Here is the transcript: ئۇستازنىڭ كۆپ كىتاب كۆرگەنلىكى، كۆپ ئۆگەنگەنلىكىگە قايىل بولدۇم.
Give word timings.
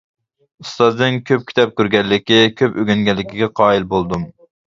ئۇستازنىڭ 0.63 1.19
كۆپ 1.31 1.43
كىتاب 1.51 1.75
كۆرگەنلىكى، 1.81 2.39
كۆپ 2.61 2.81
ئۆگەنگەنلىكىگە 2.85 3.53
قايىل 3.63 3.89
بولدۇم. 3.93 4.27